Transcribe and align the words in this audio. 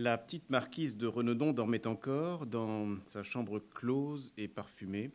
La 0.00 0.16
petite 0.16 0.48
marquise 0.48 0.96
de 0.96 1.08
Renaudon 1.08 1.52
dormait 1.52 1.88
encore 1.88 2.46
dans 2.46 3.00
sa 3.06 3.24
chambre 3.24 3.58
close 3.58 4.32
et 4.36 4.46
parfumée, 4.46 5.10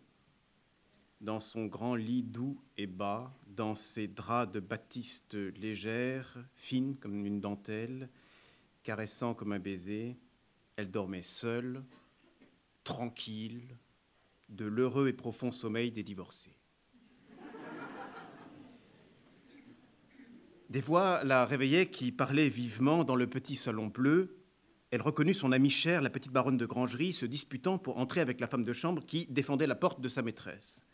dans 1.21 1.39
son 1.39 1.67
grand 1.67 1.96
lit 1.96 2.21
doux 2.21 2.59
et 2.75 2.85
bas, 2.85 3.33
dans 3.47 3.75
ses 3.75 4.09
draps 4.09 4.51
de 4.51 4.59
batiste 4.59 5.35
légère, 5.35 6.38
fine 6.57 6.97
comme 6.97 7.25
une 7.25 7.39
dentelle, 7.39 8.09
caressant 8.83 9.34
comme 9.34 9.54
un 9.54 9.59
baiser. 9.59 10.18
Elle 10.75 10.91
dormait 10.91 11.21
seule, 11.21 11.81
tranquille, 12.84 13.77
de 14.50 14.65
l'heureux 14.65 15.07
et 15.07 15.13
profond 15.13 15.54
sommeil 15.54 15.93
des 15.93 16.04
divorcés. 16.04 16.57
Des 20.70 20.81
voix 20.81 21.23
la 21.23 21.45
réveillaient 21.45 21.89
qui 21.89 22.11
parlaient 22.11 22.50
vivement 22.50 23.05
dans 23.05 23.15
le 23.15 23.27
petit 23.27 23.55
salon 23.55 23.88
bleu. 23.88 24.43
Elle 24.94 25.02
reconnut 25.02 25.34
son 25.34 25.52
amie 25.52 25.72
chère, 25.72 26.04
la 26.04 26.12
petite 26.12 26.31
baronne 26.31 26.55
de 26.55 26.67
Grangerie, 26.67 27.13
se 27.13 27.26
disputant 27.26 27.80
pour 27.80 27.98
entrer 27.98 28.22
avec 28.22 28.40
la 28.40 28.45
femme 28.45 28.63
de 28.63 28.73
chambre 28.73 29.04
qui 29.04 29.26
défendait 29.26 29.66
la 29.66 29.73
porte 29.73 30.00
de 30.02 30.08
sa 30.08 30.22
maîtresse. 30.22 30.86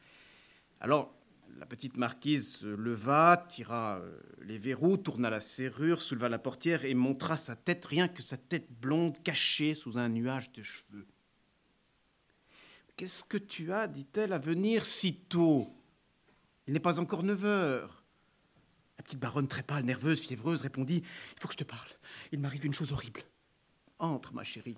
Alors, 0.80 1.14
la 1.58 1.66
petite 1.66 1.98
marquise 1.98 2.60
se 2.60 2.68
leva, 2.68 3.46
tira 3.50 3.98
euh, 3.98 4.18
les 4.42 4.58
verrous, 4.58 4.96
tourna 4.96 5.30
la 5.30 5.42
serrure, 5.42 6.00
souleva 6.00 6.30
la 6.30 6.40
portière 6.40 6.86
et 6.86 6.94
montra 6.94 7.36
sa 7.36 7.58
tête, 7.58 7.84
rien 7.84 8.08
que 8.08 8.22
sa 8.22 8.38
tête 8.38 8.72
blonde 8.72 9.22
cachée 9.22 9.76
sous 9.76 9.98
un 9.98 10.08
nuage 10.08 10.54
de 10.54 10.64
cheveux. 10.64 11.06
Qu'est-ce 12.96 13.26
que 13.26 13.38
tu 13.38 13.74
as, 13.74 13.90
dit-elle, 13.90 14.32
à 14.32 14.40
venir 14.40 14.86
si 14.86 15.14
tôt? 15.14 15.76
Il 16.68 16.74
n'est 16.74 16.80
pas 16.80 17.02
encore 17.02 17.24
neuf 17.24 17.44
heures. 17.44 18.06
La 18.98 19.04
petite 19.04 19.20
baronne, 19.20 19.50
très 19.50 19.64
pâle, 19.64 19.84
nerveuse, 19.84 20.22
fiévreuse, 20.22 20.62
répondit 20.62 21.04
Il 21.36 21.42
faut 21.42 21.50
que 21.50 21.54
je 21.54 21.58
te 21.58 21.66
parle. 21.66 21.90
Il 22.32 22.40
m'arrive 22.40 22.66
une 22.66 22.74
chose 22.74 22.94
horrible. 22.94 23.24
Entre, 24.00 24.34
ma 24.34 24.44
chérie. 24.44 24.78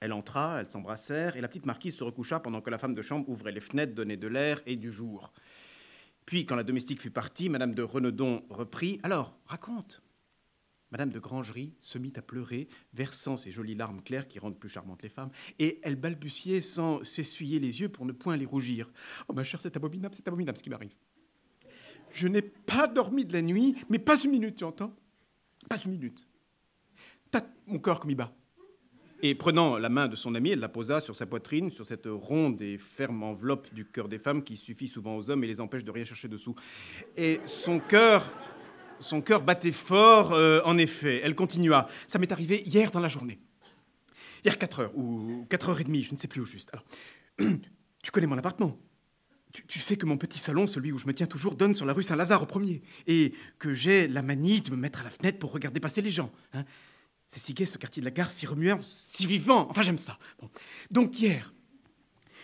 Elle 0.00 0.12
entra, 0.12 0.60
elles 0.60 0.68
s'embrassèrent, 0.68 1.36
et 1.36 1.40
la 1.40 1.48
petite 1.48 1.66
marquise 1.66 1.96
se 1.96 2.04
recoucha 2.04 2.40
pendant 2.40 2.62
que 2.62 2.70
la 2.70 2.78
femme 2.78 2.94
de 2.94 3.02
chambre 3.02 3.28
ouvrait 3.28 3.52
les 3.52 3.60
fenêtres, 3.60 3.94
donnait 3.94 4.16
de 4.16 4.28
l'air 4.28 4.62
et 4.64 4.76
du 4.76 4.90
jour. 4.90 5.32
Puis, 6.24 6.46
quand 6.46 6.56
la 6.56 6.62
domestique 6.62 7.00
fut 7.00 7.10
partie, 7.10 7.48
Madame 7.48 7.74
de 7.74 7.82
Renaudon 7.82 8.44
reprit 8.48 9.00
Alors, 9.02 9.36
raconte. 9.46 10.02
Madame 10.90 11.10
de 11.10 11.18
Grangerie 11.18 11.74
se 11.80 11.98
mit 11.98 12.12
à 12.16 12.22
pleurer, 12.22 12.68
versant 12.94 13.36
ses 13.36 13.52
jolies 13.52 13.74
larmes 13.74 14.02
claires 14.02 14.26
qui 14.26 14.38
rendent 14.38 14.58
plus 14.58 14.68
charmantes 14.68 15.02
les 15.02 15.08
femmes, 15.08 15.30
et 15.58 15.80
elle 15.82 15.96
balbutiait 15.96 16.62
sans 16.62 17.04
s'essuyer 17.04 17.58
les 17.58 17.80
yeux 17.80 17.88
pour 17.88 18.06
ne 18.06 18.12
point 18.12 18.36
les 18.36 18.46
rougir. 18.46 18.90
Oh 19.28 19.32
ma 19.32 19.44
chère, 19.44 19.60
c'est 19.60 19.76
abominable, 19.76 20.14
c'est 20.14 20.26
abominable 20.26 20.58
ce 20.58 20.62
qui 20.62 20.70
m'arrive. 20.70 20.94
Je 22.12 22.26
n'ai 22.26 22.42
pas 22.42 22.88
dormi 22.88 23.24
de 23.24 23.32
la 23.32 23.42
nuit, 23.42 23.76
mais 23.88 23.98
pas 23.98 24.20
une 24.20 24.32
minute, 24.32 24.56
tu 24.56 24.64
entends? 24.64 24.92
Pas 25.68 25.76
une 25.84 25.92
minute. 25.92 26.26
T'as 27.30 27.42
mon 27.66 27.78
corps 27.78 28.00
comme 28.00 28.10
il 28.10 28.16
bat. 28.16 28.32
Et 29.22 29.34
prenant 29.34 29.76
la 29.76 29.90
main 29.90 30.08
de 30.08 30.16
son 30.16 30.34
ami, 30.34 30.50
elle 30.50 30.60
la 30.60 30.68
posa 30.68 31.00
sur 31.00 31.14
sa 31.14 31.26
poitrine, 31.26 31.70
sur 31.70 31.84
cette 31.84 32.06
ronde 32.06 32.62
et 32.62 32.78
ferme 32.78 33.22
enveloppe 33.22 33.72
du 33.74 33.84
cœur 33.84 34.08
des 34.08 34.18
femmes 34.18 34.42
qui 34.42 34.56
suffit 34.56 34.88
souvent 34.88 35.16
aux 35.16 35.28
hommes 35.28 35.44
et 35.44 35.46
les 35.46 35.60
empêche 35.60 35.84
de 35.84 35.90
rien 35.90 36.04
chercher 36.04 36.28
dessous. 36.28 36.54
Et 37.16 37.40
son 37.44 37.80
cœur 37.80 38.32
son 39.00 39.22
cœur 39.22 39.42
battait 39.42 39.72
fort, 39.72 40.32
euh, 40.32 40.60
en 40.64 40.76
effet. 40.78 41.20
Elle 41.24 41.34
continua. 41.34 41.88
Ça 42.06 42.18
m'est 42.18 42.32
arrivé 42.32 42.62
hier 42.66 42.90
dans 42.90 43.00
la 43.00 43.08
journée. 43.08 43.40
Hier 44.44 44.58
4 44.58 44.80
heures, 44.80 44.96
ou 44.96 45.46
4 45.50 45.70
heures 45.70 45.80
et 45.80 45.84
demie, 45.84 46.02
je 46.02 46.12
ne 46.12 46.18
sais 46.18 46.28
plus 46.28 46.40
au 46.40 46.46
juste. 46.46 46.70
Alors, 46.72 46.84
tu 48.02 48.10
connais 48.10 48.26
mon 48.26 48.38
appartement 48.38 48.78
tu, 49.52 49.80
sais 49.80 49.96
que 49.96 50.06
mon 50.06 50.16
petit 50.16 50.38
salon, 50.38 50.68
celui 50.68 50.92
où 50.92 50.98
je 50.98 51.08
me 51.08 51.12
tiens 51.12 51.26
toujours, 51.26 51.56
donne 51.56 51.74
sur 51.74 51.84
la 51.84 51.92
rue 51.92 52.04
Saint-Lazare 52.04 52.42
au 52.42 52.46
premier, 52.46 52.82
et 53.08 53.32
que 53.58 53.74
j'ai 53.74 54.06
la 54.06 54.22
manie 54.22 54.60
de 54.60 54.70
me 54.70 54.76
mettre 54.76 55.00
à 55.00 55.02
la 55.02 55.10
fenêtre 55.10 55.40
pour 55.40 55.50
regarder 55.50 55.80
passer 55.80 56.02
les 56.02 56.12
gens. 56.12 56.30
Hein. 56.52 56.64
C'est 57.30 57.38
si 57.38 57.54
gai 57.54 57.64
ce 57.64 57.78
quartier 57.78 58.00
de 58.00 58.06
la 58.06 58.10
gare, 58.10 58.28
si 58.28 58.44
remuant, 58.44 58.80
si 58.82 59.24
vivant. 59.24 59.68
Enfin, 59.70 59.82
j'aime 59.82 60.00
ça. 60.00 60.18
Donc 60.90 61.20
hier, 61.20 61.54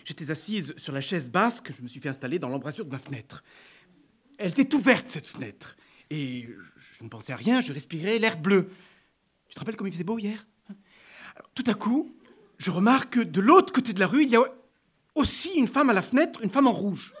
j'étais 0.05 0.31
assise 0.31 0.73
sur 0.77 0.93
la 0.93 1.01
chaise 1.01 1.29
basse 1.29 1.59
que 1.59 1.73
je 1.73 1.81
me 1.81 1.89
suis 1.89 1.99
fait 1.99 2.07
installer 2.07 2.39
dans 2.39 2.47
l'embrasure 2.47 2.85
de 2.85 2.91
ma 2.91 2.97
fenêtre. 2.97 3.43
Elle 4.37 4.51
était 4.57 4.73
ouverte, 4.73 5.09
cette 5.09 5.27
fenêtre. 5.27 5.75
Et 6.09 6.47
je 6.97 7.03
ne 7.03 7.09
pensais 7.09 7.33
à 7.33 7.35
rien, 7.35 7.59
je 7.59 7.73
respirais 7.73 8.17
l'air 8.17 8.37
bleu. 8.37 8.69
Tu 9.49 9.55
te 9.55 9.59
rappelles 9.59 9.75
comme 9.75 9.87
il 9.87 9.91
faisait 9.91 10.05
beau 10.05 10.19
hier 10.19 10.47
Tout 11.53 11.65
à 11.67 11.73
coup, 11.73 12.15
je 12.57 12.71
remarque 12.71 13.15
que 13.15 13.19
de 13.19 13.41
l'autre 13.41 13.73
côté 13.73 13.91
de 13.91 13.99
la 13.99 14.07
rue, 14.07 14.23
il 14.23 14.29
y 14.29 14.37
a 14.37 14.43
aussi 15.15 15.49
une 15.55 15.67
femme 15.67 15.89
à 15.89 15.93
la 15.93 16.01
fenêtre, 16.01 16.41
une 16.41 16.49
femme 16.49 16.67
en 16.67 16.71
rouge. 16.71 17.13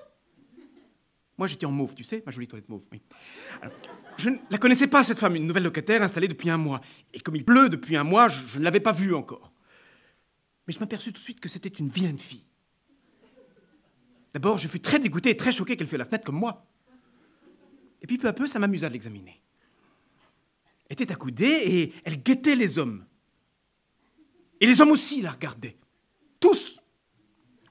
Moi, 1.37 1.47
j'étais 1.47 1.67
en 1.67 1.71
mauve, 1.71 1.93
tu 1.93 2.03
sais, 2.03 2.23
ma 2.25 2.31
jolie 2.31 2.47
toilette 2.47 2.67
mauve. 2.67 2.83
je 4.17 4.29
ne 4.29 4.37
la 4.49 4.57
connaissais 4.57 4.87
pas, 4.87 5.03
cette 5.03 5.19
femme, 5.19 5.35
une 5.35 5.45
nouvelle 5.45 5.63
locataire 5.63 6.01
installée 6.01 6.27
depuis 6.27 6.49
un 6.49 6.57
mois. 6.57 6.81
Et 7.13 7.19
comme 7.19 7.35
il 7.35 7.45
pleut 7.45 7.69
depuis 7.69 7.95
un 7.95 8.03
mois, 8.03 8.27
je, 8.27 8.57
ne 8.57 8.63
l'avais 8.63 8.79
pas 8.79 8.91
vue 8.91 9.13
encore. 9.13 9.51
Mais 10.65 10.73
je 10.73 10.79
m'aperçus 10.79 11.13
tout 11.13 11.19
de 11.19 11.23
suite 11.23 11.39
que 11.39 11.47
c'était 11.47 11.69
une 11.69 11.89
vilaine 11.89 12.17
fille. 12.17 12.43
D'abord, 14.33 14.57
je 14.57 14.67
fus 14.67 14.79
très 14.79 14.99
dégoûté 14.99 15.29
et 15.29 15.37
très 15.37 15.51
choqué 15.51 15.77
qu'elle 15.77 15.87
fût 15.87 15.97
la 15.97 16.05
fenêtre 16.05 16.25
comme 16.25 16.39
moi. 16.39 16.65
Et 18.01 18.07
puis 18.07 18.17
peu 18.17 18.27
à 18.27 18.33
peu, 18.33 18.47
ça 18.47 18.57
m'amusa 18.59 18.87
de 18.87 18.93
l'examiner. 18.93 19.41
Elle 20.89 20.93
était 20.93 21.11
accoudée 21.11 21.61
et 21.65 21.93
elle 22.03 22.21
guettait 22.21 22.55
les 22.55 22.79
hommes. 22.79 23.05
Et 24.59 24.65
les 24.65 24.81
hommes 24.81 24.91
aussi 24.91 25.21
la 25.21 25.31
regardaient. 25.31 25.77
Tous. 26.39 26.79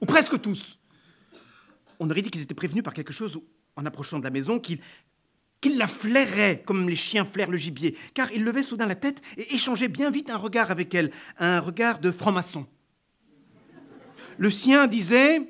Ou 0.01 0.05
presque 0.05 0.39
tous. 0.41 0.76
On 1.99 2.09
aurait 2.09 2.21
dit 2.21 2.31
qu'ils 2.31 2.41
étaient 2.41 2.53
prévenus 2.53 2.83
par 2.83 2.93
quelque 2.93 3.13
chose 3.13 3.39
en 3.75 3.85
approchant 3.85 4.19
de 4.19 4.23
la 4.23 4.29
maison, 4.29 4.59
qu'ils 4.59 4.79
la 5.77 5.87
flairaient 5.87 6.63
comme 6.65 6.87
les 6.87 6.95
chiens 6.95 7.25
flairent 7.25 7.51
le 7.51 7.57
gibier, 7.57 7.97
car 8.13 8.31
ils 8.31 8.43
levaient 8.43 8.63
soudain 8.63 8.85
la 8.85 8.95
tête 8.95 9.21
et 9.37 9.53
échangeaient 9.53 9.87
bien 9.87 10.09
vite 10.09 10.29
un 10.29 10.37
regard 10.37 10.71
avec 10.71 10.93
elle, 10.95 11.11
un 11.39 11.59
regard 11.59 11.99
de 11.99 12.11
franc-maçon. 12.11 12.65
Le 14.37 14.49
sien 14.49 14.87
disait 14.87 15.41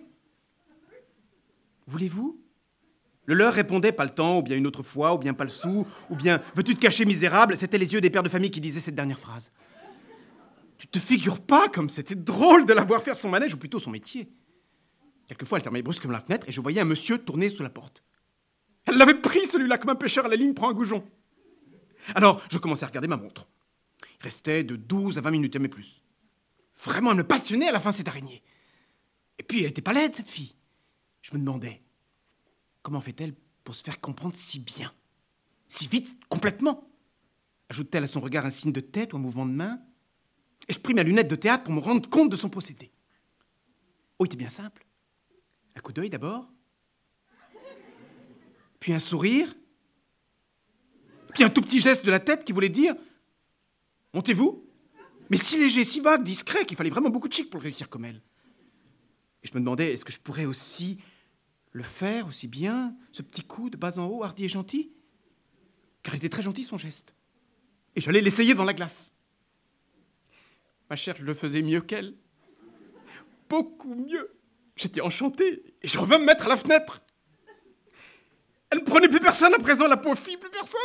Voulez-vous? 1.87 2.41
Le 3.25 3.33
leur 3.33 3.53
répondait 3.53 3.91
pas 3.91 4.05
le 4.05 4.09
temps, 4.09 4.39
ou 4.39 4.41
bien 4.41 4.55
une 4.55 4.65
autre 4.65 4.83
fois, 4.83 5.13
ou 5.13 5.17
bien 5.17 5.33
pas 5.33 5.43
le 5.43 5.49
sou, 5.49 5.85
ou 6.09 6.15
bien 6.15 6.41
veux-tu 6.55 6.75
te 6.75 6.79
cacher 6.79 7.03
misérable? 7.03 7.57
C'étaient 7.57 7.77
les 7.77 7.91
yeux 7.93 7.99
des 7.99 8.09
pères 8.09 8.23
de 8.23 8.29
famille 8.29 8.51
qui 8.51 8.61
disaient 8.61 8.79
cette 8.79 8.95
dernière 8.95 9.19
phrase. 9.19 9.51
Tu 10.77 10.87
te 10.87 10.99
figures 10.99 11.41
pas 11.41 11.67
comme 11.67 11.89
c'était 11.89 12.15
drôle 12.15 12.65
de 12.65 12.73
la 12.73 12.85
voir 12.85 13.03
faire 13.03 13.17
son 13.17 13.29
manège, 13.29 13.53
ou 13.53 13.57
plutôt 13.57 13.79
son 13.79 13.91
métier. 13.91 14.29
Quelquefois, 15.27 15.57
elle 15.57 15.63
fermait 15.63 15.81
brusquement 15.81 16.13
la 16.13 16.21
fenêtre 16.21 16.47
et 16.47 16.51
je 16.51 16.61
voyais 16.61 16.81
un 16.81 16.85
monsieur 16.85 17.17
tourner 17.17 17.49
sous 17.49 17.63
la 17.63 17.69
porte. 17.69 18.03
Elle 18.85 18.97
l'avait 18.97 19.19
pris, 19.19 19.45
celui-là, 19.45 19.77
comme 19.77 19.89
un 19.89 19.95
pêcheur 19.95 20.25
à 20.25 20.29
la 20.29 20.35
ligne 20.35 20.53
prend 20.53 20.69
un 20.69 20.73
goujon. 20.73 21.05
Alors, 22.15 22.41
je 22.49 22.57
commençais 22.57 22.85
à 22.85 22.87
regarder 22.87 23.09
ma 23.09 23.17
montre. 23.17 23.47
Il 24.19 24.23
restait 24.23 24.63
de 24.63 24.75
12 24.75 25.17
à 25.17 25.21
20 25.21 25.31
minutes, 25.31 25.57
mais 25.57 25.67
plus. 25.67 26.03
Vraiment, 26.77 27.11
elle 27.11 27.17
me 27.17 27.27
passionnait 27.27 27.67
à 27.67 27.73
la 27.73 27.79
fin, 27.79 27.91
cette 27.91 28.07
araignée. 28.07 28.41
Et 29.37 29.43
puis, 29.43 29.63
elle 29.63 29.71
était 29.71 29.81
pas 29.81 29.93
laide, 29.93 30.15
cette 30.15 30.29
fille. 30.29 30.55
Je 31.21 31.33
me 31.33 31.39
demandais, 31.39 31.81
Comment 32.87 33.01
fait-elle 33.01 33.33
pour 33.65 33.75
se 33.75 33.83
faire 33.83 33.99
comprendre 33.99 34.33
si 34.37 34.59
bien? 34.59 34.93
Si 35.67 35.87
vite, 35.87 36.17
complètement? 36.29 36.89
Ajoute-t-elle 37.67 38.05
à 38.05 38.07
son 38.07 38.21
regard 38.21 38.45
un 38.45 38.49
signe 38.49 38.71
de 38.71 38.79
tête 38.79 39.11
ou 39.11 39.17
un 39.17 39.19
mouvement 39.19 39.45
de 39.45 39.51
main 39.51 39.81
Et 40.69 40.73
je 40.73 40.79
pris 40.79 40.93
ma 40.93 41.03
lunette 41.03 41.27
de 41.27 41.35
théâtre 41.35 41.65
pour 41.65 41.73
me 41.73 41.81
rendre 41.81 42.09
compte 42.09 42.29
de 42.29 42.37
son 42.37 42.47
procédé. 42.47 42.93
Oh, 44.17 44.23
il 44.23 44.27
était 44.27 44.37
bien 44.37 44.47
simple. 44.47 44.85
Un 45.77 45.79
coup 45.79 45.93
d'œil 45.93 46.09
d'abord, 46.09 46.49
puis 48.79 48.93
un 48.93 48.99
sourire, 48.99 49.55
puis 51.35 51.43
un 51.43 51.51
tout 51.51 51.61
petit 51.61 51.79
geste 51.79 52.03
de 52.03 52.09
la 52.09 52.19
tête 52.19 52.43
qui 52.43 52.51
voulait 52.51 52.69
dire 52.69 52.95
Montez-vous 54.15 54.67
Mais 55.29 55.37
si 55.37 55.59
léger, 55.59 55.83
si 55.83 55.99
vague, 55.99 56.23
discret, 56.23 56.65
qu'il 56.65 56.75
fallait 56.75 56.89
vraiment 56.89 57.11
beaucoup 57.11 57.27
de 57.27 57.33
chic 57.33 57.51
pour 57.51 57.59
le 57.59 57.65
réussir 57.65 57.89
comme 57.89 58.05
elle. 58.05 58.23
Et 59.43 59.47
je 59.47 59.53
me 59.53 59.59
demandais 59.59 59.93
est-ce 59.93 60.03
que 60.03 60.11
je 60.11 60.19
pourrais 60.19 60.45
aussi 60.45 60.97
le 61.73 61.83
faire 61.83 62.27
aussi 62.27 62.47
bien, 62.47 62.95
ce 63.11 63.21
petit 63.21 63.43
coup 63.43 63.69
de 63.69 63.77
bas 63.77 63.99
en 63.99 64.07
haut, 64.07 64.23
hardi 64.23 64.45
et 64.45 64.49
gentil? 64.49 64.91
Car 66.01 66.15
il 66.15 66.17
était 66.17 66.29
très 66.29 66.41
gentil 66.41 66.63
son 66.63 66.79
geste. 66.79 67.13
Et 67.95 68.01
j'allais 68.01 68.21
l'essayer 68.21 68.55
dans 68.55 68.65
la 68.65 68.73
glace. 68.73 69.13
Ma 70.89 70.95
chère, 70.95 71.17
je 71.17 71.23
le 71.23 71.35
faisais 71.35 71.61
mieux 71.61 71.81
qu'elle. 71.81 72.15
Beaucoup 73.47 73.93
mieux. 73.93 74.36
J'étais 74.77 75.01
enchanté 75.01 75.63
et 75.81 75.87
je 75.87 75.97
revins 75.97 76.19
me 76.19 76.25
mettre 76.25 76.45
à 76.45 76.49
la 76.49 76.57
fenêtre. 76.57 77.01
Elle 78.69 78.79
ne 78.79 78.83
prenait 78.83 79.09
plus 79.09 79.19
personne 79.19 79.53
à 79.53 79.57
présent, 79.57 79.87
la 79.87 79.97
pauvre 79.97 80.17
fille, 80.17 80.37
plus 80.37 80.49
personne. 80.49 80.79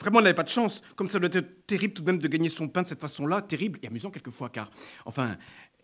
Vraiment, 0.00 0.18
elle 0.18 0.24
n'avait 0.24 0.34
pas 0.34 0.42
de 0.42 0.50
chance. 0.50 0.82
Comme 0.96 1.08
ça 1.08 1.18
doit 1.18 1.28
être 1.32 1.66
terrible 1.66 1.94
tout 1.94 2.02
de 2.02 2.06
même 2.06 2.18
de 2.18 2.28
gagner 2.28 2.48
son 2.48 2.68
pain 2.68 2.82
de 2.82 2.86
cette 2.86 3.00
façon-là, 3.00 3.42
terrible 3.42 3.78
et 3.82 3.86
amusant 3.86 4.10
quelquefois, 4.10 4.48
car, 4.48 4.70
enfin, 5.04 5.36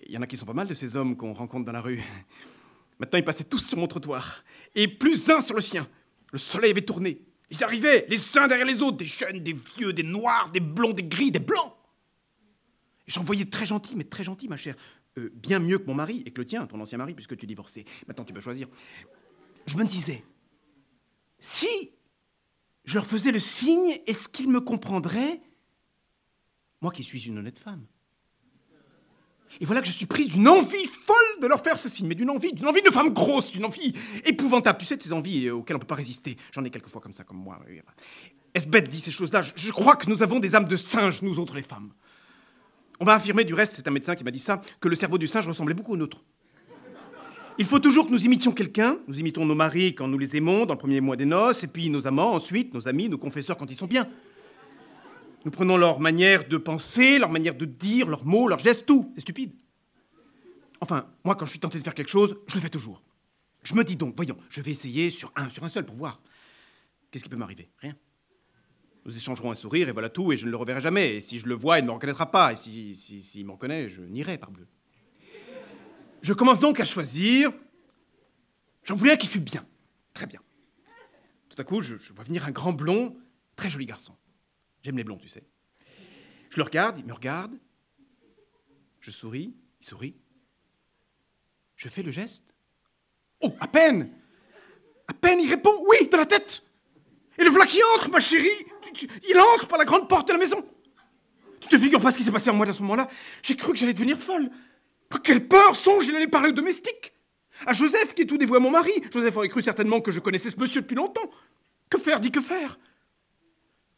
il 0.04 0.12
y 0.12 0.18
en 0.18 0.22
a 0.22 0.26
qui 0.26 0.36
sont 0.36 0.46
pas 0.46 0.52
mal 0.52 0.66
de 0.66 0.74
ces 0.74 0.96
hommes 0.96 1.16
qu'on 1.16 1.32
rencontre 1.32 1.64
dans 1.64 1.72
la 1.72 1.80
rue. 1.80 2.02
Maintenant, 2.98 3.18
ils 3.18 3.24
passaient 3.24 3.44
tous 3.44 3.58
sur 3.58 3.78
mon 3.78 3.86
trottoir, 3.86 4.42
et 4.74 4.88
plus 4.88 5.28
un 5.28 5.42
sur 5.42 5.54
le 5.54 5.60
sien. 5.60 5.86
Le 6.32 6.38
soleil 6.38 6.70
avait 6.70 6.82
tourné. 6.82 7.20
Ils 7.50 7.62
arrivaient, 7.62 8.06
les 8.08 8.38
uns 8.38 8.48
derrière 8.48 8.66
les 8.66 8.80
autres, 8.80 8.96
des 8.96 9.06
jeunes, 9.06 9.40
des 9.40 9.52
vieux, 9.52 9.92
des 9.92 10.02
noirs, 10.02 10.50
des 10.50 10.60
blonds, 10.60 10.92
des 10.92 11.04
gris, 11.04 11.30
des 11.30 11.38
blancs. 11.38 11.74
J'en 13.06 13.22
voyais 13.22 13.44
très 13.44 13.66
gentil, 13.66 13.94
mais 13.96 14.04
très 14.04 14.24
gentil, 14.24 14.48
ma 14.48 14.56
chère. 14.56 14.76
Euh, 15.18 15.30
bien 15.34 15.58
mieux 15.58 15.78
que 15.78 15.86
mon 15.86 15.94
mari, 15.94 16.22
et 16.26 16.32
que 16.32 16.40
le 16.40 16.46
tien, 16.46 16.66
ton 16.66 16.80
ancien 16.80 16.98
mari, 16.98 17.14
puisque 17.14 17.36
tu 17.36 17.44
es 17.44 17.46
divorcé. 17.46 17.84
Maintenant, 18.08 18.24
tu 18.24 18.32
peux 18.32 18.40
choisir. 18.40 18.68
Je 19.66 19.76
me 19.76 19.84
disais, 19.84 20.24
si 21.38 21.92
je 22.84 22.94
leur 22.94 23.06
faisais 23.06 23.32
le 23.32 23.40
signe, 23.40 23.98
est-ce 24.06 24.28
qu'ils 24.28 24.50
me 24.50 24.60
comprendraient? 24.60 25.40
Moi 26.80 26.92
qui 26.92 27.02
suis 27.02 27.26
une 27.26 27.38
honnête 27.38 27.58
femme. 27.58 27.86
Et 29.60 29.64
voilà 29.64 29.80
que 29.80 29.86
je 29.86 29.92
suis 29.92 30.06
pris 30.06 30.26
d'une 30.26 30.48
envie 30.48 30.84
folle 30.86 31.40
de 31.40 31.46
leur 31.46 31.62
faire 31.62 31.78
ceci, 31.78 32.04
mais 32.04 32.14
d'une 32.14 32.28
envie, 32.28 32.52
d'une 32.52 32.66
envie 32.66 32.82
de 32.82 32.90
femme 32.90 33.14
grosse, 33.14 33.52
d'une 33.52 33.64
envie 33.64 33.94
épouvantable. 34.24 34.78
Tu 34.78 34.84
sais, 34.84 34.96
de 34.96 35.02
ces 35.02 35.12
envies 35.12 35.48
auxquelles 35.50 35.76
on 35.76 35.78
ne 35.78 35.82
peut 35.82 35.86
pas 35.86 35.94
résister. 35.94 36.36
J'en 36.52 36.64
ai 36.64 36.70
quelquefois 36.70 37.00
comme 37.00 37.14
ça, 37.14 37.24
comme 37.24 37.38
moi. 37.38 37.58
Est-ce 38.52 38.66
bête 38.66 38.88
dit 38.88 39.00
ces 39.00 39.10
choses-là? 39.10 39.42
Je 39.42 39.70
crois 39.70 39.96
que 39.96 40.10
nous 40.10 40.22
avons 40.22 40.40
des 40.40 40.54
âmes 40.54 40.68
de 40.68 40.76
singes, 40.76 41.22
nous 41.22 41.38
autres 41.38 41.54
les 41.54 41.62
femmes. 41.62 41.92
On 43.00 43.04
m'a 43.04 43.14
affirmé, 43.14 43.44
du 43.44 43.54
reste, 43.54 43.76
c'est 43.76 43.86
un 43.88 43.90
médecin 43.90 44.14
qui 44.14 44.24
m'a 44.24 44.30
dit 44.30 44.38
ça, 44.38 44.62
que 44.80 44.88
le 44.88 44.96
cerveau 44.96 45.18
du 45.18 45.28
singe 45.28 45.46
ressemblait 45.46 45.74
beaucoup 45.74 45.92
au 45.92 45.96
nôtre. 45.96 46.24
Il 47.58 47.64
faut 47.64 47.78
toujours 47.78 48.06
que 48.06 48.12
nous 48.12 48.24
imitions 48.24 48.52
quelqu'un. 48.52 48.98
Nous 49.08 49.18
imitons 49.18 49.46
nos 49.46 49.54
maris 49.54 49.94
quand 49.94 50.08
nous 50.08 50.18
les 50.18 50.36
aimons, 50.36 50.66
dans 50.66 50.74
le 50.74 50.78
premier 50.78 51.00
mois 51.00 51.16
des 51.16 51.24
noces, 51.24 51.64
et 51.64 51.68
puis 51.68 51.88
nos 51.88 52.06
amants 52.06 52.32
ensuite, 52.32 52.74
nos 52.74 52.86
amis, 52.86 53.08
nos 53.08 53.18
confesseurs 53.18 53.56
quand 53.56 53.70
ils 53.70 53.78
sont 53.78 53.86
bien. 53.86 54.08
Nous 55.44 55.50
prenons 55.50 55.76
leur 55.76 56.00
manière 56.00 56.46
de 56.48 56.56
penser, 56.58 57.18
leur 57.18 57.30
manière 57.30 57.54
de 57.54 57.64
dire, 57.64 58.08
leurs 58.08 58.26
mots, 58.26 58.48
leurs 58.48 58.58
gestes, 58.58 58.84
tout. 58.84 59.12
C'est 59.14 59.22
stupide. 59.22 59.52
Enfin, 60.80 61.06
moi, 61.24 61.34
quand 61.34 61.46
je 61.46 61.52
suis 61.52 61.60
tenté 61.60 61.78
de 61.78 61.84
faire 61.84 61.94
quelque 61.94 62.10
chose, 62.10 62.36
je 62.46 62.54
le 62.56 62.60
fais 62.60 62.68
toujours. 62.68 63.02
Je 63.62 63.74
me 63.74 63.84
dis 63.84 63.96
donc, 63.96 64.14
voyons, 64.16 64.36
je 64.50 64.60
vais 64.60 64.72
essayer 64.72 65.10
sur 65.10 65.32
un, 65.34 65.48
sur 65.48 65.64
un 65.64 65.68
seul 65.68 65.86
pour 65.86 65.96
voir. 65.96 66.20
Qu'est-ce 67.10 67.24
qui 67.24 67.30
peut 67.30 67.36
m'arriver? 67.36 67.70
Rien. 67.78 67.94
Nous 69.06 69.16
échangerons 69.16 69.52
un 69.52 69.54
sourire 69.54 69.88
et 69.88 69.92
voilà 69.92 70.10
tout, 70.10 70.32
et 70.32 70.36
je 70.36 70.46
ne 70.46 70.50
le 70.50 70.56
reverrai 70.56 70.80
jamais. 70.80 71.14
Et 71.14 71.20
si 71.20 71.38
je 71.38 71.46
le 71.46 71.54
vois, 71.54 71.78
il 71.78 71.82
ne 71.82 71.86
me 71.86 71.92
reconnaîtra 71.92 72.28
pas. 72.28 72.52
Et 72.52 72.56
s'il 72.56 72.96
si, 72.96 73.22
si, 73.22 73.44
me 73.44 73.52
reconnaît, 73.52 73.88
je 73.88 74.02
nierai, 74.02 74.36
parbleu. 74.36 74.66
Je 76.22 76.32
commence 76.32 76.58
donc 76.58 76.80
à 76.80 76.84
choisir. 76.84 77.52
J'en 78.82 78.96
voulais 78.96 79.12
un 79.12 79.16
qui 79.16 79.28
fût 79.28 79.38
bien. 79.38 79.64
Très 80.12 80.26
bien. 80.26 80.40
Tout 81.48 81.62
à 81.62 81.62
coup, 81.62 81.82
je, 81.82 81.94
vois 82.14 82.24
venir 82.24 82.46
un 82.46 82.50
grand 82.50 82.72
blond, 82.72 83.16
très 83.54 83.70
joli 83.70 83.86
garçon. 83.86 84.16
J'aime 84.82 84.96
les 84.96 85.04
blonds, 85.04 85.18
tu 85.18 85.28
sais. 85.28 85.46
Je 86.50 86.56
le 86.56 86.64
regarde, 86.64 86.98
il 86.98 87.06
me 87.06 87.12
regarde. 87.12 87.56
Je 88.98 89.12
souris, 89.12 89.54
il 89.80 89.86
sourit. 89.86 90.16
Je 91.76 91.88
fais 91.88 92.02
le 92.02 92.10
geste. 92.10 92.52
Oh, 93.40 93.54
à 93.60 93.68
peine 93.68 94.10
À 95.06 95.14
peine 95.14 95.40
il 95.40 95.48
répond 95.48 95.84
oui 95.86 96.08
de 96.08 96.16
la 96.16 96.26
tête 96.26 96.64
Et 97.38 97.44
le 97.44 97.50
voilà 97.50 97.66
qui 97.66 97.80
entre, 97.94 98.10
ma 98.10 98.18
chérie 98.18 98.66
Il 99.02 99.38
entre 99.54 99.66
par 99.66 99.78
la 99.78 99.84
grande 99.84 100.08
porte 100.08 100.28
de 100.28 100.32
la 100.32 100.38
maison. 100.38 100.64
Tu 101.60 101.68
te 101.68 101.78
figures 101.78 102.00
pas 102.00 102.12
ce 102.12 102.18
qui 102.18 102.24
s'est 102.24 102.32
passé 102.32 102.50
en 102.50 102.54
moi 102.54 102.66
à 102.66 102.72
ce 102.72 102.82
moment-là. 102.82 103.08
J'ai 103.42 103.56
cru 103.56 103.72
que 103.72 103.78
j'allais 103.78 103.94
devenir 103.94 104.18
folle. 104.18 104.50
Quelle 105.22 105.46
peur 105.48 105.74
Songe, 105.76 106.06
il 106.06 106.14
allait 106.14 106.28
parler 106.28 106.50
au 106.50 106.52
domestique 106.52 107.12
À 107.66 107.72
Joseph, 107.72 108.14
qui 108.14 108.22
est 108.22 108.26
tout 108.26 108.38
dévoué 108.38 108.58
à 108.58 108.60
mon 108.60 108.70
mari. 108.70 108.92
Joseph 109.12 109.36
aurait 109.36 109.48
cru 109.48 109.62
certainement 109.62 110.00
que 110.00 110.10
je 110.10 110.20
connaissais 110.20 110.50
ce 110.50 110.58
monsieur 110.58 110.82
depuis 110.82 110.96
longtemps. 110.96 111.30
Que 111.90 111.98
faire, 111.98 112.20
dit 112.20 112.30
que 112.30 112.40
faire? 112.40 112.78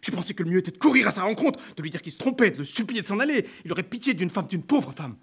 J'ai 0.00 0.12
pensé 0.12 0.34
que 0.34 0.42
le 0.42 0.50
mieux 0.50 0.58
était 0.58 0.70
de 0.70 0.78
courir 0.78 1.08
à 1.08 1.12
sa 1.12 1.22
rencontre, 1.22 1.58
de 1.74 1.82
lui 1.82 1.90
dire 1.90 2.02
qu'il 2.02 2.12
se 2.12 2.18
trompait, 2.18 2.52
de 2.52 2.58
le 2.58 2.64
supplier 2.64 3.02
de 3.02 3.06
s'en 3.06 3.18
aller. 3.18 3.48
Il 3.64 3.72
aurait 3.72 3.82
pitié 3.82 4.14
d'une 4.14 4.30
femme, 4.30 4.46
d'une 4.46 4.62
pauvre 4.62 4.92
femme. 4.96 5.16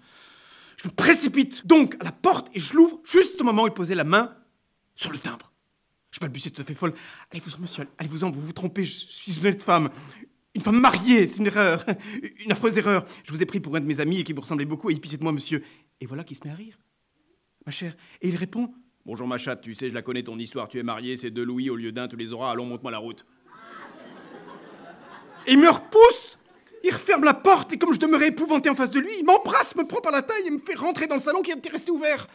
Je 0.76 0.88
me 0.88 0.92
précipite 0.92 1.66
donc 1.66 1.96
à 2.00 2.04
la 2.04 2.12
porte 2.12 2.54
et 2.54 2.60
je 2.60 2.74
l'ouvre. 2.74 3.00
Juste 3.04 3.40
au 3.40 3.44
moment 3.44 3.62
où 3.62 3.68
il 3.68 3.72
posait 3.72 3.94
la 3.94 4.04
main 4.04 4.36
sur 4.94 5.10
le 5.10 5.18
timbre. 5.18 5.52
Je 6.16 6.20
balbutie 6.20 6.50
tout 6.50 6.62
à 6.62 6.64
fait 6.64 6.72
folle. 6.72 6.94
Allez-vous-en, 7.30 7.58
monsieur, 7.60 7.86
allez-vous-en, 7.98 8.30
vous 8.30 8.40
vous 8.40 8.54
trompez, 8.54 8.84
je 8.84 8.90
suis 8.90 9.38
une 9.38 9.46
honnête 9.46 9.62
femme. 9.62 9.90
Une 10.54 10.62
femme 10.62 10.80
mariée, 10.80 11.26
c'est 11.26 11.36
une 11.36 11.46
erreur, 11.48 11.84
une 12.42 12.52
affreuse 12.52 12.78
erreur. 12.78 13.04
Je 13.24 13.32
vous 13.32 13.42
ai 13.42 13.44
pris 13.44 13.60
pour 13.60 13.76
un 13.76 13.80
de 13.80 13.84
mes 13.84 14.00
amis 14.00 14.20
et 14.20 14.24
qui 14.24 14.32
vous 14.32 14.40
ressemblait 14.40 14.64
beaucoup, 14.64 14.88
et 14.88 14.94
pitié 14.94 15.18
de 15.18 15.22
moi, 15.22 15.32
monsieur. 15.32 15.62
Et 16.00 16.06
voilà 16.06 16.24
qu'il 16.24 16.38
se 16.38 16.42
met 16.46 16.50
à 16.50 16.54
rire. 16.54 16.78
Ma 17.66 17.72
chère. 17.72 17.94
Et 18.22 18.28
il 18.28 18.36
répond 18.36 18.72
Bonjour, 19.04 19.28
ma 19.28 19.36
chatte, 19.36 19.60
tu 19.60 19.74
sais, 19.74 19.90
je 19.90 19.94
la 19.94 20.00
connais 20.00 20.22
ton 20.22 20.38
histoire. 20.38 20.68
Tu 20.68 20.78
es 20.78 20.82
mariée, 20.82 21.18
c'est 21.18 21.30
deux 21.30 21.44
louis 21.44 21.68
au 21.68 21.76
lieu 21.76 21.92
d'un, 21.92 22.08
tu 22.08 22.16
les 22.16 22.32
auras, 22.32 22.50
allons, 22.50 22.64
monte-moi 22.64 22.90
la 22.90 22.98
route. 22.98 23.26
Et 25.46 25.52
il 25.52 25.58
me 25.58 25.68
repousse 25.68 26.38
Il 26.82 26.94
referme 26.94 27.24
la 27.24 27.34
porte, 27.34 27.74
et 27.74 27.78
comme 27.78 27.92
je 27.92 28.00
demeurais 28.00 28.28
épouvanté 28.28 28.70
en 28.70 28.74
face 28.74 28.90
de 28.90 29.00
lui, 29.00 29.10
il 29.18 29.24
m'embrasse, 29.26 29.76
me 29.76 29.86
prend 29.86 30.00
par 30.00 30.12
la 30.12 30.22
taille 30.22 30.46
et 30.46 30.50
me 30.50 30.58
fait 30.58 30.76
rentrer 30.76 31.08
dans 31.08 31.16
le 31.16 31.20
salon 31.20 31.42
qui 31.42 31.50
était 31.50 31.68
resté 31.68 31.90
ouvert. 31.90 32.26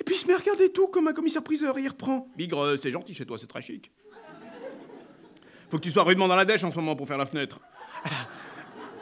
Et 0.00 0.04
puis 0.04 0.14
il 0.14 0.18
se 0.18 0.26
met 0.26 0.32
à 0.32 0.38
regarder 0.38 0.72
tout 0.72 0.88
comme 0.88 1.08
un 1.08 1.12
commissaire-priseur 1.12 1.76
et 1.78 1.82
il 1.82 1.88
reprend. 1.88 2.26
Bigre, 2.36 2.78
c'est 2.78 2.90
gentil 2.90 3.14
chez 3.14 3.26
toi, 3.26 3.36
c'est 3.38 3.46
très 3.46 3.62
chic. 3.62 3.92
Faut 5.68 5.76
que 5.76 5.84
tu 5.84 5.90
sois 5.90 6.02
rudement 6.02 6.26
dans 6.26 6.36
la 6.36 6.44
dèche 6.44 6.64
en 6.64 6.70
ce 6.70 6.76
moment 6.76 6.96
pour 6.96 7.06
faire 7.06 7.18
la 7.18 7.26
fenêtre. 7.26 7.60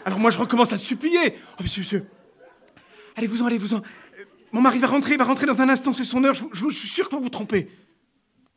Alors, 0.04 0.18
moi, 0.18 0.30
je 0.30 0.38
recommence 0.38 0.72
à 0.72 0.78
te 0.78 0.82
supplier. 0.82 1.34
Oh, 1.58 1.62
monsieur, 1.62 1.80
monsieur. 1.80 2.06
Allez-vous-en, 3.16 3.46
allez-vous-en. 3.46 3.78
Euh, 3.78 4.24
mon 4.52 4.60
mari 4.60 4.78
va 4.78 4.86
rentrer, 4.86 5.12
il 5.12 5.18
va 5.18 5.24
rentrer 5.24 5.46
dans 5.46 5.60
un 5.60 5.68
instant, 5.68 5.92
c'est 5.92 6.04
son 6.04 6.24
heure. 6.24 6.34
Je, 6.34 6.68
suis 6.70 6.88
sûr 6.88 7.08
que 7.08 7.14
vous 7.14 7.22
vous 7.22 7.30
trompez. 7.30 7.70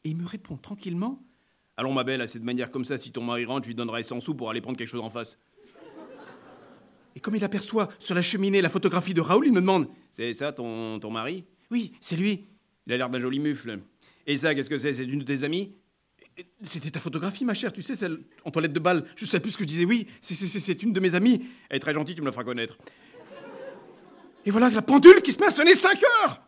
Et 0.03 0.09
il 0.09 0.17
me 0.17 0.25
répond 0.25 0.57
tranquillement. 0.57 1.21
Allons, 1.77 1.93
ma 1.93 2.03
belle, 2.03 2.21
à 2.21 2.27
cette 2.27 2.43
manière 2.43 2.69
comme 2.71 2.85
ça, 2.85 2.97
si 2.97 3.11
ton 3.11 3.23
mari 3.23 3.45
rentre, 3.45 3.63
je 3.63 3.69
lui 3.69 3.75
donnerai 3.75 4.03
100 4.03 4.19
sous 4.19 4.35
pour 4.35 4.49
aller 4.49 4.61
prendre 4.61 4.77
quelque 4.77 4.89
chose 4.89 5.01
en 5.01 5.09
face. 5.09 5.37
Et 7.15 7.19
comme 7.19 7.35
il 7.35 7.43
aperçoit 7.43 7.89
sur 7.99 8.15
la 8.15 8.21
cheminée 8.21 8.61
la 8.61 8.69
photographie 8.69 9.13
de 9.13 9.21
Raoul, 9.21 9.47
il 9.47 9.51
me 9.51 9.61
demande 9.61 9.87
C'est 10.11 10.33
ça 10.33 10.53
ton, 10.53 10.99
ton 10.99 11.11
mari? 11.11 11.45
Oui, 11.71 11.93
c'est 12.01 12.17
lui. 12.17 12.47
Il 12.85 12.93
a 12.93 12.97
l'air 12.97 13.09
d'un 13.09 13.19
joli 13.19 13.39
mufle. 13.39 13.79
Et 14.27 14.37
ça, 14.37 14.53
qu'est-ce 14.53 14.69
que 14.69 14.77
c'est? 14.77 14.93
C'est 14.93 15.05
une 15.05 15.19
de 15.19 15.25
tes 15.25 15.43
amies? 15.43 15.73
C'était 16.63 16.91
ta 16.91 16.99
photographie, 16.99 17.45
ma 17.45 17.53
chère, 17.53 17.73
tu 17.73 17.81
sais, 17.81 17.95
celle 17.95 18.19
en 18.45 18.51
toilette 18.51 18.73
de 18.73 18.79
balle. 18.79 19.05
Je 19.15 19.25
sais 19.25 19.39
plus 19.39 19.51
ce 19.51 19.57
que 19.57 19.63
je 19.63 19.69
disais. 19.69 19.85
Oui, 19.85 20.07
c'est 20.21 20.83
une 20.83 20.93
de 20.93 20.99
mes 20.99 21.15
amies. 21.15 21.45
Elle 21.69 21.77
est 21.77 21.79
très 21.79 21.93
gentille, 21.93 22.15
tu 22.15 22.21
me 22.21 22.27
la 22.27 22.31
feras 22.31 22.43
connaître. 22.43 22.77
Et 24.45 24.51
voilà 24.51 24.69
la 24.69 24.81
pendule 24.81 25.21
qui 25.21 25.31
se 25.31 25.39
met 25.39 25.47
à 25.47 25.51
sonner 25.51 25.75
5 25.75 26.01
heures. 26.03 26.41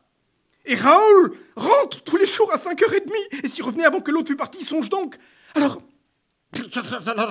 Et 0.66 0.75
Raoul 0.75 1.38
rentre 1.56 2.04
tous 2.04 2.18
les 2.18 2.25
jours 2.25 2.52
à 2.54 2.58
5h30. 2.58 3.44
Et 3.44 3.48
s'il 3.48 3.64
revenait 3.64 3.86
avant 3.86 4.02
que 4.02 4.12
l'autre 4.12 4.28
fût 4.28 4.36
parti, 4.36 4.64
songe 4.64 4.90
donc. 4.90 5.18
Alors, 5.54 5.81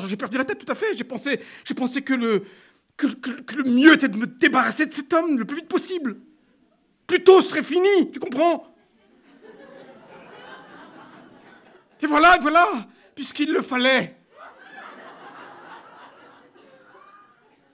j'ai 0.07 0.17
perdu 0.17 0.37
la 0.39 0.45
tête 0.45 0.59
tout 0.65 0.71
à 0.71 0.75
fait. 0.75 0.97
J'ai 0.97 1.05
pensé, 1.05 1.41
j'ai 1.65 1.75
pensé 1.75 2.03
que 2.03 2.15
le, 2.15 2.45
que, 2.97 3.07
que 3.07 3.57
le 3.57 3.65
mieux 3.65 3.95
était 3.95 4.09
de 4.09 4.17
me 4.17 4.27
débarrasser 4.27 4.87
de 4.87 4.93
cet 4.93 5.13
homme 5.13 5.39
le 5.39 5.45
plus 5.45 5.57
vite 5.57 5.69
possible. 5.69 6.19
Plus 7.13 7.43
serait 7.43 7.63
fini, 7.63 8.11
tu 8.11 8.19
comprends? 8.19 8.75
Et 12.01 12.07
voilà, 12.07 12.39
voilà, 12.41 12.89
puisqu'il 13.15 13.53
le 13.53 13.61
fallait. 13.61 14.17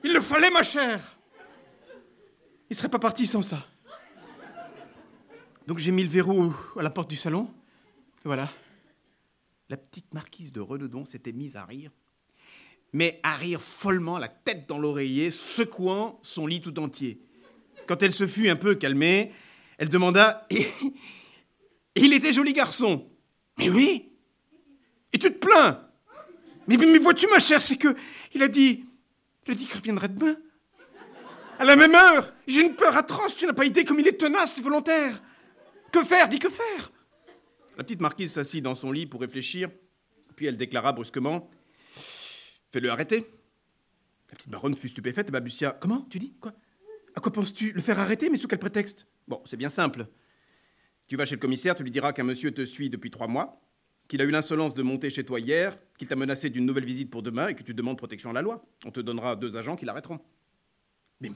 Il 0.03 0.13
le 0.13 0.21
fallait, 0.21 0.51
ma 0.51 0.65
chère. 0.65 1.17
Il 2.69 2.75
serait 2.75 2.89
pas 2.89 2.99
parti 2.99 3.27
sans 3.27 3.43
ça. 3.43 3.65
Donc 5.69 5.79
j'ai 5.79 5.93
mis 5.93 6.03
le 6.03 6.09
verrou 6.09 6.53
à 6.77 6.83
la 6.83 6.91
porte 6.91 7.09
du 7.09 7.17
salon. 7.17 7.49
Et 8.25 8.25
voilà. 8.25 8.51
La 9.69 9.77
petite 9.77 10.13
marquise 10.15 10.51
de 10.51 10.61
Renedon 10.61 11.05
s'était 11.05 11.33
mise 11.33 11.55
à 11.55 11.65
rire. 11.65 11.93
Mais 12.93 13.21
à 13.23 13.37
rire 13.37 13.63
follement, 13.63 14.19
la 14.19 14.29
tête 14.29 14.69
dans 14.69 14.81
l'oreiller, 14.81 15.31
secouant 15.31 16.19
son 16.25 16.49
lit 16.49 16.61
tout 16.61 16.77
entier. 16.81 17.23
Quand 17.89 18.03
elle 18.03 18.13
se 18.13 18.27
fut 18.27 18.49
un 18.49 18.57
peu 18.57 18.75
calmée, 18.75 19.33
elle 19.79 19.89
demanda 19.89 20.47
il 21.95 22.13
était 22.13 22.33
joli 22.33 22.53
garçon. 22.53 23.11
Mais 23.57 23.71
oui, 23.71 24.13
et 25.13 25.19
tu 25.19 25.33
te 25.33 25.39
plains. 25.39 25.89
Mais, 26.67 26.77
mais, 26.77 26.99
vois-tu, 26.99 27.27
ma 27.29 27.39
chère, 27.39 27.63
c'est 27.63 27.77
que 27.77 27.97
il 28.35 28.43
a 28.43 28.49
dit, 28.49 28.85
il 29.47 29.53
a 29.53 29.57
dit 29.57 29.65
qu'il 29.65 29.77
reviendrait 29.77 30.09
demain. 30.09 30.37
À 31.59 31.65
la 31.65 31.77
même 31.77 31.95
heure. 31.95 32.33
J'ai 32.47 32.61
une 32.61 32.77
peur 32.77 32.97
atroce. 32.97 33.35
Tu 33.35 33.47
n'as 33.47 33.53
pas 33.53 33.65
idée 33.65 33.85
comme 33.85 33.99
il 33.99 34.07
est 34.07 34.19
tenace 34.19 34.59
et 34.59 34.61
volontaire. 34.61 35.21
Que 35.91 36.05
faire 36.05 36.29
Dis 36.29 36.39
que 36.39 36.51
faire 36.51 36.93
La 37.77 37.83
petite 37.83 38.01
marquise 38.01 38.33
s'assit 38.33 38.63
dans 38.63 38.77
son 38.77 38.93
lit 38.93 39.07
pour 39.07 39.23
réfléchir. 39.23 39.71
Puis 40.37 40.47
elle 40.47 40.57
déclara 40.57 40.93
brusquement 40.93 41.51
Fais-le 42.71 42.91
arrêter. 42.91 43.27
La 44.31 44.37
petite 44.37 44.51
baronne 44.51 44.77
fut 44.77 44.89
stupéfaite 44.89 45.31
et 45.31 45.33
balbutia 45.33 45.77
Comment 45.81 46.03
Tu 46.03 46.21
dis? 46.21 46.35
Quoi? 46.39 46.53
À 47.15 47.21
quoi 47.21 47.33
penses-tu 47.33 47.73
Le 47.73 47.81
faire 47.81 47.99
arrêter 47.99 48.31
Mais 48.31 48.37
sous 48.37 48.49
quel 48.49 48.59
prétexte? 48.59 49.07
Bon, 49.27 49.41
c'est 49.45 49.57
bien 49.57 49.69
simple. 49.69 50.07
Tu 51.07 51.17
vas 51.17 51.25
chez 51.25 51.37
le 51.37 51.41
commissaire, 51.41 51.75
tu 51.75 51.83
lui 51.83 51.91
diras 51.91 52.13
qu'un 52.13 52.25
monsieur 52.25 52.53
te 52.53 52.65
suit 52.65 52.91
depuis 52.91 53.11
trois 53.11 53.29
mois, 53.29 53.63
qu'il 54.09 54.21
a 54.21 54.25
eu 54.25 54.31
l'insolence 54.31 54.75
de 54.75 54.83
monter 54.83 55.09
chez 55.11 55.25
toi 55.25 55.41
hier, 55.41 55.79
qu'il 55.97 56.07
t'a 56.07 56.17
menacé 56.17 56.51
d'une 56.51 56.67
nouvelle 56.67 56.85
visite 56.85 57.11
pour 57.11 57.23
demain 57.23 57.49
et 57.49 57.55
que 57.55 57.63
tu 57.63 57.75
demandes 57.75 57.97
protection 57.97 58.31
à 58.31 58.35
la 58.35 58.43
loi. 58.43 58.65
On 58.85 58.91
te 58.91 59.01
donnera 59.01 59.35
deux 59.35 59.57
agents 59.57 59.77
qui 59.77 59.87
l'arrêteront. 59.87 60.21
Mais, 61.21 61.33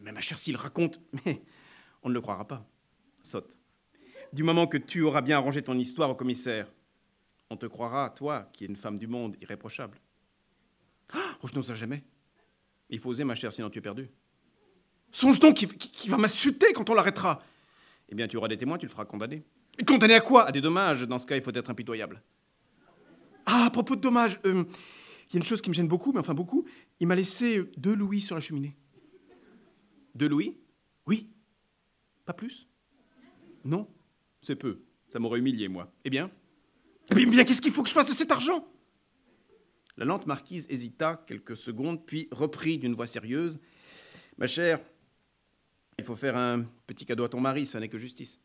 ma 0.00 0.20
chère, 0.20 0.38
s'il 0.38 0.56
raconte, 0.56 1.00
mais 1.26 1.42
on 2.02 2.08
ne 2.08 2.14
le 2.14 2.20
croira 2.20 2.46
pas. 2.46 2.66
Saute. 3.22 3.56
Du 4.32 4.42
moment 4.42 4.66
que 4.66 4.78
tu 4.78 5.02
auras 5.02 5.22
bien 5.22 5.38
arrangé 5.38 5.62
ton 5.62 5.78
histoire 5.78 6.10
au 6.10 6.14
commissaire, 6.14 6.72
on 7.50 7.56
te 7.56 7.66
croira, 7.66 8.10
toi, 8.10 8.48
qui 8.52 8.64
es 8.64 8.66
une 8.66 8.76
femme 8.76 8.98
du 8.98 9.06
monde 9.06 9.36
irréprochable. 9.40 9.98
Oh, 11.42 11.48
je 11.48 11.54
n'oserais 11.54 11.76
jamais. 11.76 12.02
Il 12.90 12.98
faut 12.98 13.10
oser, 13.10 13.24
ma 13.24 13.34
chère, 13.34 13.52
sinon 13.52 13.70
tu 13.70 13.78
es 13.78 13.82
perdu. 13.82 14.08
Songe 15.16 15.40
donc 15.40 15.54
qu'il 15.54 16.10
va 16.10 16.18
m'insulter 16.18 16.74
quand 16.74 16.90
on 16.90 16.94
l'arrêtera. 16.94 17.42
Eh 18.10 18.14
bien, 18.14 18.28
tu 18.28 18.36
auras 18.36 18.48
des 18.48 18.58
témoins, 18.58 18.76
tu 18.76 18.84
le 18.84 18.90
feras 18.90 19.06
condamner. 19.06 19.44
Condamné 19.86 20.12
à 20.12 20.20
quoi? 20.20 20.46
À 20.46 20.52
des 20.52 20.60
dommages. 20.60 21.04
Dans 21.04 21.16
ce 21.16 21.24
cas, 21.24 21.36
il 21.36 21.42
faut 21.42 21.54
être 21.54 21.70
impitoyable. 21.70 22.22
Ah, 23.46 23.64
à 23.64 23.70
propos 23.70 23.96
de 23.96 24.02
dommages, 24.02 24.38
euh, 24.44 24.64
il 25.30 25.32
y 25.32 25.36
a 25.36 25.38
une 25.38 25.42
chose 25.42 25.62
qui 25.62 25.70
me 25.70 25.74
gêne 25.74 25.88
beaucoup, 25.88 26.12
mais 26.12 26.18
enfin 26.18 26.34
beaucoup. 26.34 26.66
Il 27.00 27.06
m'a 27.06 27.14
laissé 27.14 27.64
deux 27.78 27.94
louis 27.94 28.20
sur 28.20 28.34
la 28.34 28.42
cheminée. 28.42 28.76
Deux 30.14 30.28
louis? 30.28 30.58
Oui. 31.06 31.30
Pas 32.26 32.34
plus? 32.34 32.68
Non 33.64 33.88
C'est 34.42 34.56
peu. 34.56 34.82
Ça 35.08 35.18
m'aurait 35.18 35.38
humilié, 35.38 35.68
moi. 35.68 35.90
Eh 36.04 36.10
bien? 36.10 36.30
Eh 37.10 37.24
bien, 37.24 37.44
qu'est-ce 37.44 37.62
qu'il 37.62 37.72
faut 37.72 37.82
que 37.82 37.88
je 37.88 37.94
fasse 37.94 38.04
de 38.04 38.12
cet 38.12 38.32
argent? 38.32 38.68
La 39.96 40.04
lente 40.04 40.26
marquise 40.26 40.66
hésita 40.68 41.24
quelques 41.26 41.56
secondes, 41.56 42.04
puis 42.04 42.28
reprit 42.32 42.76
d'une 42.76 42.94
voix 42.94 43.06
sérieuse 43.06 43.58
Ma 44.38 44.46
chère, 44.46 44.80
il 45.98 46.04
faut 46.04 46.16
faire 46.16 46.36
un 46.36 46.64
petit 46.86 47.06
cadeau 47.06 47.24
à 47.24 47.28
ton 47.28 47.40
mari, 47.40 47.66
ça 47.66 47.80
n'est 47.80 47.88
que 47.88 47.98
justice. 47.98 48.38